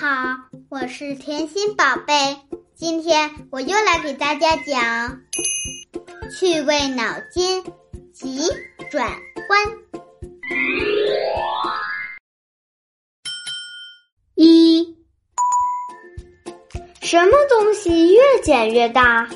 [0.00, 0.36] 好，
[0.68, 2.14] 我是甜心宝贝。
[2.76, 5.20] 今天我又来给大家讲
[6.30, 7.64] 趣味脑筋
[8.12, 8.42] 急
[8.92, 9.10] 转
[9.48, 9.60] 弯。
[14.36, 14.96] 一，
[17.02, 19.28] 什么东西越剪越大？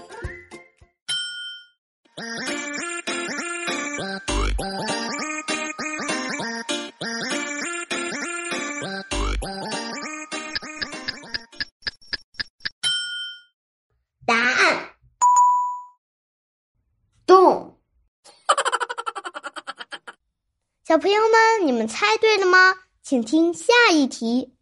[20.93, 22.75] 小朋友们，你们猜对了吗？
[23.03, 24.53] 请听下一题。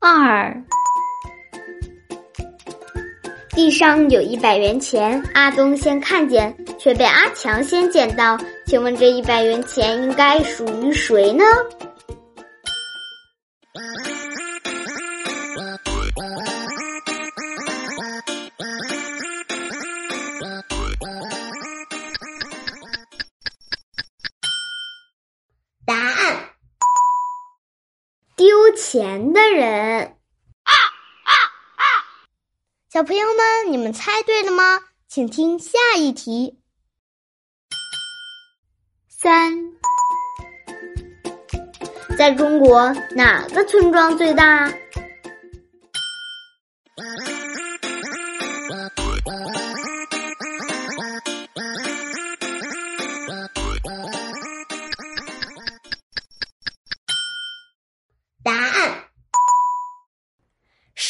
[0.00, 0.64] 二，
[3.50, 8.36] 地上有一百元钱，阿东先看见，却被阿强先捡到。
[8.66, 11.44] 请问这一百元钱应该属于谁呢？
[28.76, 30.16] 钱的人。
[30.62, 31.32] 啊啊
[31.76, 31.84] 啊
[32.90, 34.80] 小朋友们，你们猜对了吗？
[35.08, 36.60] 请听下一题。
[39.08, 39.72] 三，
[42.18, 44.72] 在中国哪个村庄最大？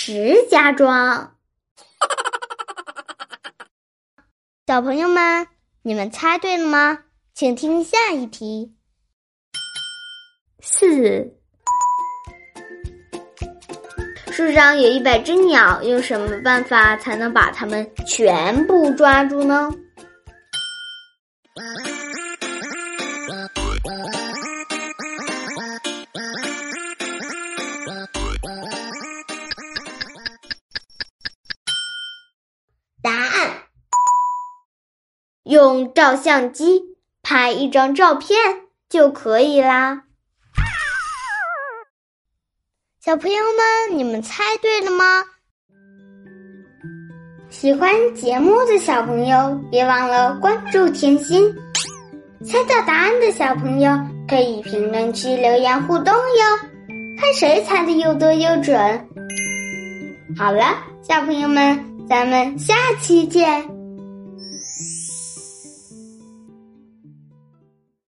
[0.07, 1.35] 石家庄。
[4.69, 5.47] 小朋友们，
[5.81, 7.05] 你们猜对了吗？
[7.33, 8.75] 请听下一题。
[10.61, 11.35] 四，
[14.31, 19.71] 树上有一百只鸟，用什么办法才能把它们全部抓住呢？
[35.45, 36.83] 用照相机
[37.23, 38.37] 拍一张照片
[38.89, 40.03] 就可以啦。
[43.01, 45.23] 小朋友们，你们猜对了吗？
[47.51, 51.55] 喜欢节目的小朋友，别忘了关注甜心。
[52.43, 53.91] 猜到答案的小朋友
[54.29, 56.69] 可以评论区留言互动哟，
[57.21, 58.77] 看谁猜的又多又准。
[60.39, 63.74] 好了，小朋友们，咱们下期见。